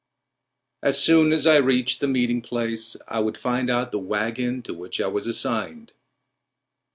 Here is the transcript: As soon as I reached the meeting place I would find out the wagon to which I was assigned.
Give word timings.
As 0.81 0.99
soon 0.99 1.31
as 1.31 1.45
I 1.45 1.57
reached 1.57 1.99
the 1.99 2.07
meeting 2.07 2.41
place 2.41 2.95
I 3.07 3.19
would 3.19 3.37
find 3.37 3.69
out 3.69 3.91
the 3.91 3.99
wagon 3.99 4.63
to 4.63 4.73
which 4.73 4.99
I 4.99 5.05
was 5.05 5.27
assigned. 5.27 5.91